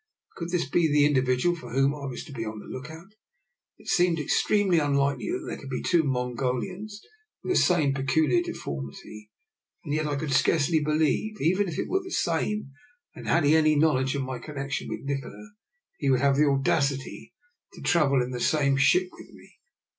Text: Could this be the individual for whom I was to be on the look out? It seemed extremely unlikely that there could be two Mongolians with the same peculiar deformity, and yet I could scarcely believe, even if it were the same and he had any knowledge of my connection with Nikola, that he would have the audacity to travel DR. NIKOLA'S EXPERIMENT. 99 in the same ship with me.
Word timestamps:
Could 0.35 0.49
this 0.49 0.67
be 0.67 0.91
the 0.91 1.05
individual 1.05 1.55
for 1.55 1.69
whom 1.71 1.93
I 1.93 2.07
was 2.07 2.23
to 2.23 2.31
be 2.33 2.43
on 2.43 2.57
the 2.57 2.65
look 2.65 2.89
out? 2.89 3.13
It 3.77 3.87
seemed 3.87 4.17
extremely 4.19 4.79
unlikely 4.79 5.29
that 5.29 5.45
there 5.47 5.57
could 5.59 5.69
be 5.69 5.83
two 5.83 6.01
Mongolians 6.01 6.99
with 7.43 7.53
the 7.55 7.61
same 7.61 7.93
peculiar 7.93 8.41
deformity, 8.41 9.29
and 9.85 9.93
yet 9.93 10.07
I 10.07 10.15
could 10.15 10.33
scarcely 10.33 10.79
believe, 10.83 11.39
even 11.39 11.67
if 11.67 11.77
it 11.77 11.87
were 11.87 12.01
the 12.03 12.09
same 12.09 12.71
and 13.13 13.27
he 13.27 13.31
had 13.51 13.59
any 13.59 13.75
knowledge 13.75 14.15
of 14.15 14.23
my 14.23 14.39
connection 14.39 14.87
with 14.89 15.01
Nikola, 15.03 15.33
that 15.33 15.51
he 15.99 16.09
would 16.09 16.21
have 16.21 16.35
the 16.35 16.49
audacity 16.49 17.35
to 17.73 17.81
travel 17.83 18.17
DR. 18.17 18.25
NIKOLA'S 18.25 18.41
EXPERIMENT. 18.41 18.71
99 18.71 18.73
in 18.73 18.77
the 18.77 18.77
same 18.77 18.77
ship 18.83 19.09
with 19.19 19.29
me. 19.35 19.53